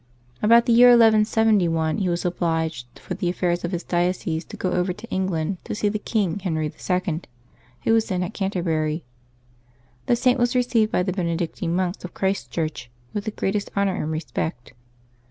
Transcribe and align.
About 0.41 0.65
the 0.65 0.73
year 0.73 0.87
1171 0.87 1.99
he 1.99 2.09
was 2.09 2.25
obliged, 2.25 2.97
for 2.97 3.13
the 3.13 3.29
affairs 3.29 3.63
of 3.63 3.71
his 3.71 3.83
diocese, 3.83 4.43
to 4.45 4.57
go 4.57 4.71
over 4.71 4.93
to 4.93 5.07
England 5.11 5.57
to 5.65 5.75
see 5.75 5.89
the 5.89 5.99
king, 5.99 6.39
Henry 6.39 6.73
IL, 6.89 7.21
who 7.83 7.93
was 7.93 8.07
then 8.07 8.23
at 8.23 8.33
Canterbury. 8.33 9.03
The 10.07 10.15
Saint 10.15 10.39
was 10.39 10.55
received 10.55 10.91
by 10.91 11.03
the 11.03 11.13
Benedictine 11.13 11.75
monks 11.75 12.03
of 12.03 12.15
Christ 12.15 12.49
Church 12.49 12.89
with 13.13 13.25
the 13.25 13.29
greatest 13.29 13.69
honor 13.75 13.93
and 13.93 14.09
respect. 14.11 14.73